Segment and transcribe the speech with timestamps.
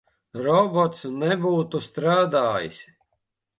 [0.45, 2.83] Robots nebūtu strādājis.